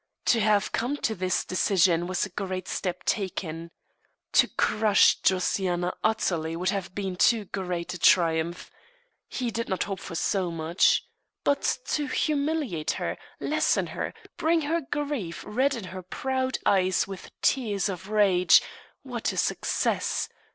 [0.33, 3.69] To have come to this decision was a great step taken.
[4.31, 8.71] To crush Josiana utterly would have been too great a triumph.
[9.27, 11.03] He did not hope for so much;
[11.43, 17.87] but to humiliate her, lessen her, bring her grief, redden her proud eyes with tears
[17.87, 18.59] of rage
[19.03, 20.27] what a success!